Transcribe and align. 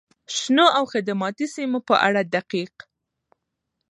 شنو 0.35 0.65
او 0.77 0.83
خدماتي 0.93 1.45
سیمو 1.55 1.79
په 1.87 1.95
اړه 2.07 2.21
دقیق، 2.35 2.73